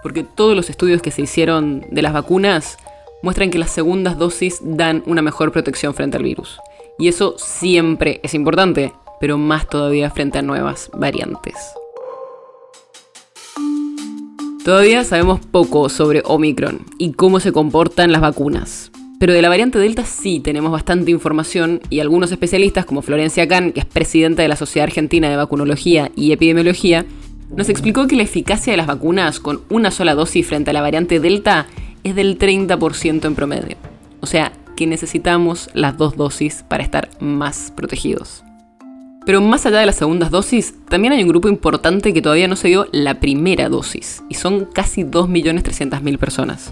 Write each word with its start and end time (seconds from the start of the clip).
Porque 0.03 0.23
todos 0.23 0.55
los 0.55 0.69
estudios 0.69 1.01
que 1.01 1.11
se 1.11 1.23
hicieron 1.23 1.85
de 1.89 2.01
las 2.01 2.13
vacunas 2.13 2.77
muestran 3.23 3.49
que 3.49 3.59
las 3.59 3.71
segundas 3.71 4.17
dosis 4.17 4.59
dan 4.61 5.03
una 5.05 5.21
mejor 5.21 5.51
protección 5.51 5.93
frente 5.93 6.17
al 6.17 6.23
virus. 6.23 6.59
Y 6.99 7.07
eso 7.07 7.35
siempre 7.37 8.19
es 8.23 8.33
importante, 8.33 8.93
pero 9.19 9.37
más 9.37 9.67
todavía 9.67 10.11
frente 10.11 10.39
a 10.39 10.43
nuevas 10.43 10.89
variantes. 10.93 11.55
Todavía 14.63 15.03
sabemos 15.03 15.39
poco 15.39 15.89
sobre 15.89 16.21
Omicron 16.23 16.85
y 16.99 17.13
cómo 17.13 17.39
se 17.39 17.51
comportan 17.51 18.11
las 18.11 18.21
vacunas. 18.21 18.91
Pero 19.19 19.33
de 19.33 19.41
la 19.41 19.49
variante 19.49 19.79
Delta 19.79 20.05
sí 20.05 20.39
tenemos 20.39 20.71
bastante 20.71 21.09
información 21.09 21.81
y 21.89 21.99
algunos 21.99 22.31
especialistas 22.31 22.85
como 22.85 23.01
Florencia 23.01 23.47
Kahn, 23.47 23.71
que 23.71 23.79
es 23.79 23.87
presidenta 23.87 24.43
de 24.43 24.47
la 24.47 24.55
Sociedad 24.55 24.87
Argentina 24.87 25.29
de 25.31 25.35
Vacunología 25.35 26.11
y 26.15 26.31
Epidemiología, 26.31 27.07
nos 27.55 27.69
explicó 27.69 28.05
que 28.05 28.15
la 28.15 28.21
eficacia 28.21 28.71
de 28.71 28.77
las 28.77 28.85
vacunas 28.85 29.39
con 29.39 29.61
una 29.71 29.89
sola 29.89 30.13
dosis 30.13 30.45
frente 30.45 30.69
a 30.69 30.73
la 30.73 30.81
variante 30.81 31.19
Delta 31.19 31.65
es 32.03 32.13
del 32.13 32.37
30% 32.37 33.25
en 33.25 33.35
promedio. 33.35 33.77
O 34.19 34.27
sea, 34.27 34.51
que 34.77 34.85
necesitamos 34.85 35.71
las 35.73 35.97
dos 35.97 36.15
dosis 36.15 36.63
para 36.67 36.83
estar 36.83 37.09
más 37.19 37.73
protegidos. 37.75 38.43
Pero 39.25 39.39
más 39.39 39.65
allá 39.65 39.79
de 39.79 39.85
las 39.85 39.97
segundas 39.97 40.31
dosis, 40.31 40.73
también 40.89 41.13
hay 41.13 41.21
un 41.21 41.29
grupo 41.29 41.47
importante 41.47 42.11
que 42.11 42.21
todavía 42.21 42.47
no 42.47 42.55
se 42.55 42.69
dio 42.69 42.87
la 42.91 43.19
primera 43.19 43.69
dosis, 43.69 44.23
y 44.29 44.33
son 44.33 44.65
casi 44.65 45.03
2.300.000 45.03 46.17
personas. 46.17 46.71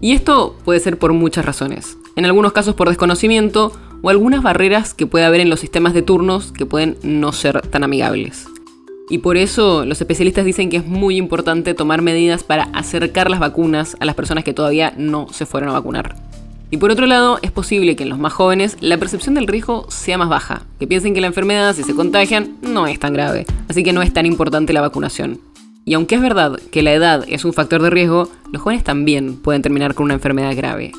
Y 0.00 0.12
esto 0.12 0.56
puede 0.64 0.80
ser 0.80 0.98
por 0.98 1.12
muchas 1.12 1.44
razones. 1.44 1.98
En 2.16 2.24
algunos 2.24 2.52
casos 2.52 2.74
por 2.74 2.88
desconocimiento 2.88 3.72
o 4.02 4.08
algunas 4.08 4.42
barreras 4.42 4.94
que 4.94 5.06
puede 5.06 5.24
haber 5.24 5.40
en 5.40 5.50
los 5.50 5.60
sistemas 5.60 5.92
de 5.92 6.02
turnos 6.02 6.52
que 6.52 6.64
pueden 6.64 6.96
no 7.02 7.32
ser 7.32 7.60
tan 7.62 7.84
amigables. 7.84 8.46
Y 9.10 9.18
por 9.18 9.36
eso 9.36 9.84
los 9.84 10.00
especialistas 10.00 10.44
dicen 10.44 10.70
que 10.70 10.76
es 10.76 10.86
muy 10.86 11.16
importante 11.16 11.74
tomar 11.74 12.00
medidas 12.00 12.44
para 12.44 12.64
acercar 12.72 13.28
las 13.28 13.40
vacunas 13.40 13.96
a 13.98 14.04
las 14.04 14.14
personas 14.14 14.44
que 14.44 14.54
todavía 14.54 14.94
no 14.96 15.26
se 15.32 15.46
fueron 15.46 15.70
a 15.70 15.72
vacunar. 15.72 16.29
Y 16.72 16.76
por 16.76 16.92
otro 16.92 17.06
lado, 17.06 17.38
es 17.42 17.50
posible 17.50 17.96
que 17.96 18.04
en 18.04 18.10
los 18.10 18.18
más 18.18 18.32
jóvenes 18.32 18.76
la 18.80 18.96
percepción 18.96 19.34
del 19.34 19.48
riesgo 19.48 19.86
sea 19.88 20.18
más 20.18 20.28
baja, 20.28 20.62
que 20.78 20.86
piensen 20.86 21.14
que 21.14 21.20
la 21.20 21.26
enfermedad, 21.26 21.74
si 21.74 21.82
se 21.82 21.96
contagian, 21.96 22.56
no 22.62 22.86
es 22.86 23.00
tan 23.00 23.12
grave, 23.12 23.44
así 23.68 23.82
que 23.82 23.92
no 23.92 24.02
es 24.02 24.12
tan 24.12 24.24
importante 24.24 24.72
la 24.72 24.80
vacunación. 24.80 25.40
Y 25.84 25.94
aunque 25.94 26.14
es 26.14 26.20
verdad 26.20 26.60
que 26.70 26.82
la 26.82 26.92
edad 26.92 27.24
es 27.26 27.44
un 27.44 27.52
factor 27.52 27.82
de 27.82 27.90
riesgo, 27.90 28.28
los 28.52 28.62
jóvenes 28.62 28.84
también 28.84 29.36
pueden 29.36 29.62
terminar 29.62 29.94
con 29.94 30.04
una 30.04 30.14
enfermedad 30.14 30.54
grave. 30.54 30.92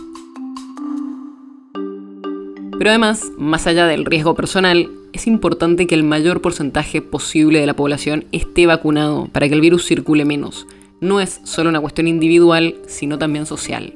Pero 2.78 2.90
además, 2.90 3.32
más 3.38 3.68
allá 3.68 3.86
del 3.86 4.04
riesgo 4.04 4.36
personal, 4.36 4.90
es 5.14 5.28
importante 5.28 5.88
que 5.88 5.96
el 5.96 6.04
mayor 6.04 6.42
porcentaje 6.42 7.02
posible 7.02 7.60
de 7.60 7.68
la 7.68 7.76
población 7.76 8.26
esté 8.34 8.66
vacunado 8.66 9.30
para 9.32 9.48
que 9.48 9.54
el 9.54 9.62
virus 9.62 9.86
circule 9.86 10.26
menos. 10.26 10.68
No 11.00 11.22
es 11.22 11.40
solo 11.44 11.70
una 11.70 11.80
cuestión 11.80 12.08
individual, 12.08 12.76
sino 12.88 13.18
también 13.18 13.46
social. 13.46 13.94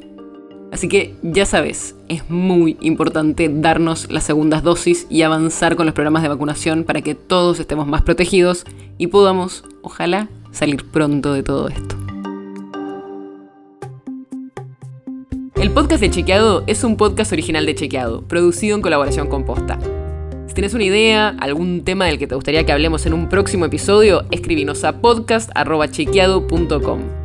Así 0.76 0.88
que 0.90 1.16
ya 1.24 1.46
sabes, 1.46 1.96
es 2.10 2.30
muy 2.30 2.76
importante 2.82 3.50
darnos 3.50 4.12
las 4.12 4.26
segundas 4.26 4.62
dosis 4.62 5.08
y 5.10 5.22
avanzar 5.22 5.78
con 5.78 5.86
los 5.86 5.96
programas 5.96 6.22
de 6.22 6.28
vacunación 6.28 6.84
para 6.84 7.00
que 7.00 7.16
todos 7.16 7.62
estemos 7.62 7.88
más 7.88 8.02
protegidos 8.02 8.66
y 8.98 9.08
podamos, 9.08 9.64
ojalá, 9.84 10.28
salir 10.52 10.84
pronto 10.84 11.32
de 11.32 11.44
todo 11.44 11.70
esto. 11.70 11.96
El 15.56 15.72
podcast 15.72 16.02
de 16.02 16.10
Chequeado 16.10 16.66
es 16.68 16.84
un 16.84 16.98
podcast 16.98 17.32
original 17.32 17.66
de 17.66 17.76
Chequeado, 17.76 18.24
producido 18.24 18.76
en 18.76 18.82
colaboración 18.82 19.30
con 19.30 19.46
Posta. 19.46 19.80
Si 20.48 20.56
tienes 20.56 20.74
una 20.74 20.84
idea, 20.84 21.38
algún 21.40 21.86
tema 21.86 22.08
del 22.08 22.20
que 22.20 22.28
te 22.28 22.36
gustaría 22.36 22.66
que 22.66 22.74
hablemos 22.74 23.06
en 23.06 23.14
un 23.14 23.30
próximo 23.30 23.64
episodio, 23.64 24.26
escribinos 24.30 24.84
a 24.84 25.00
podcast.chequeado.com. 25.00 27.25